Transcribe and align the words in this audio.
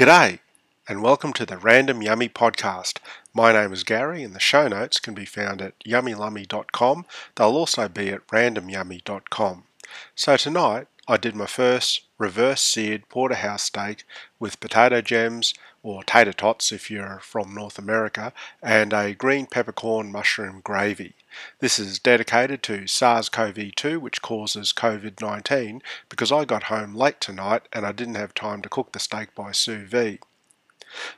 G'day, 0.00 0.38
and 0.88 1.02
welcome 1.02 1.34
to 1.34 1.44
the 1.44 1.58
Random 1.58 2.00
Yummy 2.00 2.30
podcast. 2.30 3.00
My 3.34 3.52
name 3.52 3.70
is 3.70 3.84
Gary, 3.84 4.22
and 4.22 4.34
the 4.34 4.40
show 4.40 4.66
notes 4.66 4.98
can 4.98 5.12
be 5.12 5.26
found 5.26 5.60
at 5.60 5.78
yummylummy.com. 5.80 7.04
They'll 7.34 7.48
also 7.48 7.86
be 7.86 8.08
at 8.08 8.26
randomyummy.com. 8.28 9.64
So 10.14 10.38
tonight, 10.38 10.86
I 11.06 11.18
did 11.18 11.36
my 11.36 11.44
first 11.44 12.04
reverse 12.16 12.62
seared 12.62 13.10
porterhouse 13.10 13.64
steak 13.64 14.04
with 14.38 14.58
potato 14.58 15.02
gems, 15.02 15.52
or 15.82 16.02
tater 16.02 16.32
tots 16.32 16.72
if 16.72 16.90
you're 16.90 17.20
from 17.22 17.54
North 17.54 17.78
America, 17.78 18.32
and 18.62 18.94
a 18.94 19.12
green 19.12 19.44
peppercorn 19.44 20.10
mushroom 20.10 20.62
gravy. 20.64 21.12
This 21.60 21.78
is 21.78 21.98
dedicated 21.98 22.62
to 22.64 22.86
SARS 22.86 23.28
CoV 23.28 23.74
2, 23.74 24.00
which 24.00 24.22
causes 24.22 24.72
COVID 24.72 25.20
19, 25.20 25.82
because 26.08 26.32
I 26.32 26.44
got 26.44 26.64
home 26.64 26.94
late 26.94 27.20
tonight 27.20 27.62
and 27.72 27.86
I 27.86 27.92
didn't 27.92 28.16
have 28.16 28.34
time 28.34 28.62
to 28.62 28.68
cook 28.68 28.92
the 28.92 28.98
steak 28.98 29.34
by 29.34 29.52
sous 29.52 29.88
vide. 29.88 30.20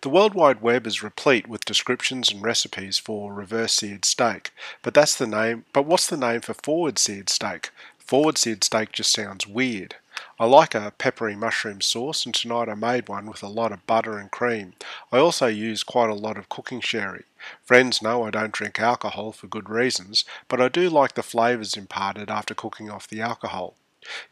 The 0.00 0.08
World 0.08 0.34
Wide 0.34 0.60
Web 0.60 0.84
is 0.84 1.02
replete 1.02 1.46
with 1.46 1.64
descriptions 1.64 2.32
and 2.32 2.42
recipes 2.42 2.98
for 2.98 3.32
reverse 3.32 3.74
seared 3.74 4.04
steak, 4.04 4.50
but 4.82 4.94
that's 4.94 5.14
the 5.14 5.28
name. 5.28 5.64
But 5.72 5.86
what's 5.86 6.08
the 6.08 6.16
name 6.16 6.40
for 6.40 6.54
forward 6.54 6.98
seared 6.98 7.28
steak? 7.28 7.70
Forward 7.98 8.36
seared 8.36 8.64
steak 8.64 8.90
just 8.90 9.12
sounds 9.12 9.46
weird. 9.46 9.94
I 10.40 10.46
like 10.46 10.74
a 10.74 10.94
peppery 10.96 11.36
mushroom 11.36 11.82
sauce, 11.82 12.24
and 12.24 12.34
tonight 12.34 12.70
I 12.70 12.74
made 12.74 13.10
one 13.10 13.26
with 13.26 13.42
a 13.42 13.46
lot 13.46 13.72
of 13.72 13.86
butter 13.86 14.16
and 14.16 14.30
cream. 14.30 14.72
I 15.12 15.18
also 15.18 15.48
use 15.48 15.82
quite 15.82 16.08
a 16.08 16.14
lot 16.14 16.38
of 16.38 16.48
cooking 16.48 16.80
sherry. 16.80 17.24
Friends 17.62 18.00
know 18.00 18.22
I 18.22 18.30
don't 18.30 18.50
drink 18.50 18.80
alcohol 18.80 19.32
for 19.32 19.48
good 19.48 19.68
reasons, 19.68 20.24
but 20.48 20.58
I 20.58 20.68
do 20.68 20.88
like 20.88 21.12
the 21.12 21.22
flavours 21.22 21.76
imparted 21.76 22.30
after 22.30 22.54
cooking 22.54 22.90
off 22.90 23.06
the 23.06 23.20
alcohol. 23.20 23.74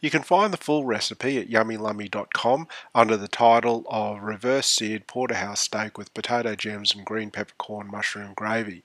You 0.01 0.09
can 0.09 0.23
find 0.23 0.51
the 0.51 0.57
full 0.57 0.87
recipe 0.87 1.37
at 1.37 1.51
yummylummy.com 1.51 2.69
under 2.95 3.17
the 3.19 3.29
title 3.29 3.85
of 3.91 4.23
Reverse 4.23 4.67
Seared 4.67 5.07
Porterhouse 5.07 5.61
Steak 5.61 5.99
with 5.99 6.15
Potato 6.15 6.55
Gems 6.55 6.95
and 6.95 7.05
Green 7.05 7.31
Peppercorn 7.31 7.91
Mushroom 7.91 8.33
Gravy. 8.35 8.83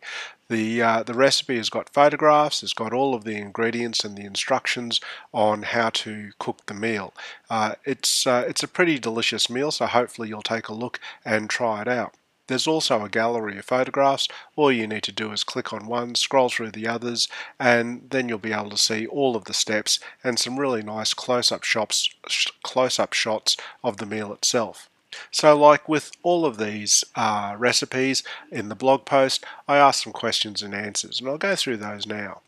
The, 0.53 0.83
uh, 0.83 1.01
the 1.01 1.15
recipe 1.15 1.57
has 1.57 1.71
got 1.71 1.89
photographs, 1.89 2.61
it's 2.61 2.73
got 2.73 2.93
all 2.93 3.15
of 3.15 3.23
the 3.23 3.35
ingredients 3.37 4.03
and 4.03 4.15
the 4.15 4.23
instructions 4.23 5.01
on 5.33 5.63
how 5.63 5.89
to 5.89 6.29
cook 6.37 6.67
the 6.67 6.75
meal. 6.75 7.11
Uh, 7.49 7.73
it's, 7.85 8.27
uh, 8.27 8.45
it's 8.47 8.61
a 8.61 8.67
pretty 8.67 8.99
delicious 8.99 9.49
meal, 9.49 9.71
so 9.71 9.87
hopefully 9.87 10.29
you'll 10.29 10.43
take 10.43 10.67
a 10.67 10.73
look 10.75 10.99
and 11.25 11.49
try 11.49 11.81
it 11.81 11.87
out. 11.87 12.13
There's 12.45 12.67
also 12.67 13.03
a 13.03 13.09
gallery 13.09 13.57
of 13.57 13.65
photographs. 13.65 14.27
All 14.55 14.71
you 14.71 14.85
need 14.85 15.01
to 15.03 15.11
do 15.11 15.31
is 15.31 15.43
click 15.43 15.73
on 15.73 15.87
one, 15.87 16.13
scroll 16.13 16.49
through 16.49 16.69
the 16.69 16.87
others, 16.87 17.27
and 17.59 18.07
then 18.11 18.29
you'll 18.29 18.37
be 18.37 18.53
able 18.53 18.69
to 18.69 18.77
see 18.77 19.07
all 19.07 19.35
of 19.35 19.45
the 19.45 19.55
steps 19.55 19.99
and 20.23 20.37
some 20.37 20.59
really 20.59 20.83
nice 20.83 21.15
close-up 21.15 21.63
shots, 21.63 22.13
close-up 22.61 23.13
shots 23.13 23.57
of 23.83 23.97
the 23.97 24.05
meal 24.05 24.31
itself. 24.31 24.87
So, 25.31 25.57
like 25.57 25.87
with 25.87 26.11
all 26.23 26.45
of 26.45 26.57
these 26.57 27.03
uh, 27.15 27.55
recipes 27.57 28.23
in 28.51 28.69
the 28.69 28.75
blog 28.75 29.05
post, 29.05 29.45
I 29.67 29.77
asked 29.77 30.03
some 30.03 30.13
questions 30.13 30.61
and 30.61 30.73
answers, 30.73 31.19
and 31.19 31.29
I'll 31.29 31.37
go 31.37 31.55
through 31.55 31.77
those 31.77 32.05
now. 32.05 32.41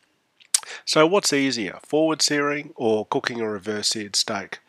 So, 0.84 1.06
what's 1.06 1.34
easier, 1.34 1.80
forward 1.86 2.22
searing 2.22 2.74
or 2.76 3.06
cooking 3.06 3.42
a 3.42 3.50
reverse 3.50 3.90
seared 3.90 4.16
steak? 4.16 4.60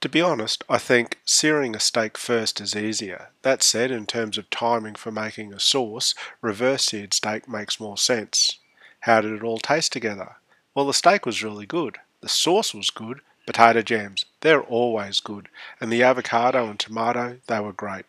To 0.00 0.08
be 0.08 0.20
honest, 0.20 0.62
I 0.68 0.78
think 0.78 1.18
searing 1.24 1.74
a 1.74 1.80
steak 1.80 2.18
first 2.18 2.60
is 2.60 2.76
easier. 2.76 3.30
That 3.42 3.62
said, 3.62 3.90
in 3.90 4.04
terms 4.04 4.36
of 4.36 4.50
timing 4.50 4.96
for 4.96 5.10
making 5.10 5.52
a 5.52 5.58
sauce, 5.58 6.14
reverse 6.42 6.84
seared 6.84 7.14
steak 7.14 7.48
makes 7.48 7.80
more 7.80 7.96
sense. 7.96 8.58
How 9.00 9.22
did 9.22 9.32
it 9.32 9.42
all 9.42 9.58
taste 9.58 9.92
together? 9.92 10.36
Well, 10.74 10.86
the 10.86 10.92
steak 10.92 11.24
was 11.24 11.42
really 11.42 11.66
good. 11.66 11.98
The 12.20 12.28
sauce 12.28 12.74
was 12.74 12.90
good. 12.90 13.20
Potato 13.46 13.82
gems, 13.82 14.24
they're 14.40 14.62
always 14.62 15.20
good. 15.20 15.48
And 15.80 15.92
the 15.92 16.02
avocado 16.02 16.68
and 16.68 16.78
tomato, 16.78 17.38
they 17.46 17.60
were 17.60 17.72
great. 17.72 18.06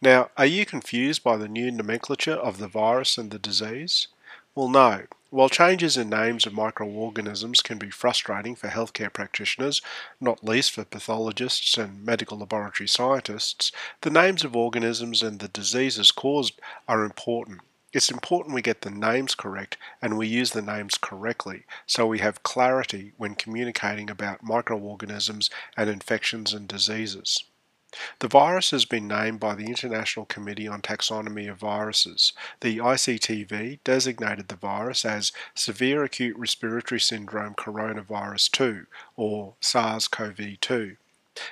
Now, 0.00 0.30
are 0.36 0.46
you 0.46 0.64
confused 0.64 1.22
by 1.22 1.36
the 1.36 1.48
new 1.48 1.70
nomenclature 1.70 2.34
of 2.34 2.58
the 2.58 2.68
virus 2.68 3.18
and 3.18 3.30
the 3.30 3.38
disease? 3.38 4.08
Well, 4.54 4.68
no. 4.68 5.02
While 5.30 5.50
changes 5.50 5.98
in 5.98 6.08
names 6.08 6.46
of 6.46 6.54
microorganisms 6.54 7.60
can 7.60 7.76
be 7.76 7.90
frustrating 7.90 8.56
for 8.56 8.68
healthcare 8.68 9.12
practitioners, 9.12 9.82
not 10.20 10.42
least 10.42 10.70
for 10.70 10.84
pathologists 10.84 11.76
and 11.76 12.02
medical 12.02 12.38
laboratory 12.38 12.88
scientists, 12.88 13.70
the 14.00 14.10
names 14.10 14.42
of 14.42 14.56
organisms 14.56 15.22
and 15.22 15.38
the 15.38 15.48
diseases 15.48 16.10
caused 16.10 16.58
are 16.88 17.04
important. 17.04 17.60
It's 17.90 18.10
important 18.10 18.54
we 18.54 18.60
get 18.60 18.82
the 18.82 18.90
names 18.90 19.34
correct 19.34 19.78
and 20.02 20.18
we 20.18 20.26
use 20.26 20.50
the 20.50 20.60
names 20.60 20.98
correctly 20.98 21.64
so 21.86 22.06
we 22.06 22.18
have 22.18 22.42
clarity 22.42 23.12
when 23.16 23.34
communicating 23.34 24.10
about 24.10 24.42
microorganisms 24.42 25.48
and 25.74 25.88
infections 25.88 26.52
and 26.52 26.68
diseases. 26.68 27.44
The 28.18 28.28
virus 28.28 28.72
has 28.72 28.84
been 28.84 29.08
named 29.08 29.40
by 29.40 29.54
the 29.54 29.64
International 29.64 30.26
Committee 30.26 30.68
on 30.68 30.82
Taxonomy 30.82 31.50
of 31.50 31.60
Viruses. 31.60 32.34
The 32.60 32.76
ICTV 32.76 33.78
designated 33.82 34.48
the 34.48 34.56
virus 34.56 35.06
as 35.06 35.32
Severe 35.54 36.04
Acute 36.04 36.36
Respiratory 36.36 37.00
Syndrome 37.00 37.54
Coronavirus 37.54 38.50
2, 38.50 38.86
or 39.16 39.54
SARS-CoV-2 39.62 40.98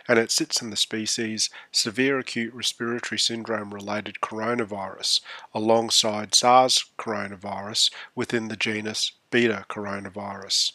and 0.09 0.19
it 0.19 0.31
sits 0.31 0.61
in 0.61 0.71
the 0.71 0.77
species 0.77 1.51
severe 1.73 2.19
acute 2.19 2.55
respiratory 2.55 3.19
syndrome 3.19 3.73
related 3.73 4.17
coronavirus 4.23 5.21
alongside 5.55 6.35
SARS 6.35 6.87
coronavirus 6.99 7.91
within 8.15 8.49
the 8.49 8.57
genus 8.57 9.13
Beta 9.31 9.65
coronavirus. 9.69 10.73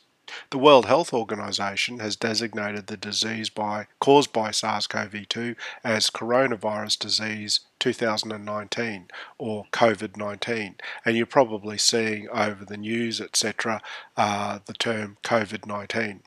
The 0.50 0.58
World 0.58 0.86
Health 0.86 1.14
Organization 1.14 2.00
has 2.00 2.16
designated 2.16 2.88
the 2.88 2.96
disease 2.96 3.50
by, 3.50 3.88
caused 4.00 4.32
by 4.32 4.52
SARS-CoV-2 4.52 5.56
as 5.84 6.10
coronavirus 6.10 7.00
disease 7.00 7.62
2019 7.80 9.10
or 9.38 9.66
COVID-19 9.74 10.76
and 11.04 11.18
you're 11.18 11.26
probably 11.26 11.78
seeing 11.78 12.30
over 12.30 12.64
the 12.64 12.78
news 12.78 13.20
etc 13.20 13.82
uh, 14.16 14.60
the 14.66 14.74
term 14.74 15.18
COVID-19. 15.24 16.22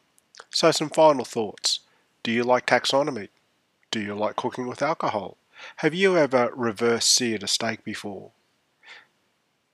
So 0.50 0.70
some 0.70 0.90
final 0.90 1.24
thoughts. 1.24 1.80
Do 2.24 2.32
you 2.32 2.42
like 2.42 2.66
taxonomy? 2.66 3.28
Do 3.90 4.00
you 4.00 4.14
like 4.14 4.34
cooking 4.34 4.66
with 4.66 4.82
alcohol? 4.82 5.36
Have 5.76 5.94
you 5.94 6.16
ever 6.16 6.50
reverse 6.56 7.06
seared 7.06 7.42
a 7.42 7.46
steak 7.46 7.84
before? 7.84 8.32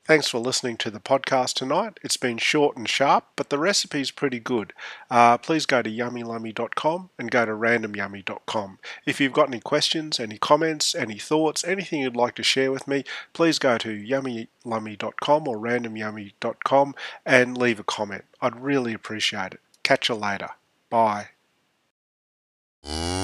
Thanks 0.05 0.27
for 0.27 0.39
listening 0.41 0.77
to 0.79 0.91
the 0.91 0.99
podcast 0.99 1.55
tonight. 1.55 2.01
It's 2.03 2.17
been 2.17 2.39
short 2.39 2.77
and 2.77 2.89
sharp, 2.89 3.27
but 3.37 3.51
the 3.51 3.59
recipe's 3.59 4.11
pretty 4.11 4.41
good. 4.41 4.73
Uh, 5.09 5.39
please 5.39 5.65
go 5.65 5.81
to 5.81 5.89
yummylummy.com 5.89 7.11
and 7.17 7.31
go 7.31 7.47
to 7.47 7.53
randomyummy.com. 7.53 8.79
If 9.07 9.21
you've 9.21 9.33
got 9.33 9.47
any 9.47 9.61
questions, 9.61 10.19
any 10.19 10.37
comments, 10.37 10.97
any 10.97 11.19
thoughts, 11.19 11.63
anything 11.63 12.01
you'd 12.01 12.17
like 12.17 12.35
to 12.35 12.43
share 12.43 12.73
with 12.73 12.89
me, 12.89 13.05
please 13.33 13.61
go 13.61 13.79
to 13.79 13.91
yummylummy.com 13.91 15.47
or 15.47 15.57
randomyummy.com 15.57 16.95
and 17.25 17.57
leave 17.57 17.79
a 17.79 17.85
comment. 17.85 18.25
I'd 18.43 18.61
really 18.61 18.93
appreciate 18.93 19.53
it. 19.53 19.61
Catch 19.85 20.09
you 20.09 20.17
later. 20.17 20.51
Bye. 20.89 21.29
Mm-hmm. 22.85 23.20